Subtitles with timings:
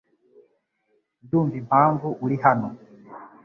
[1.23, 2.67] Ndumva impamvu uri hano.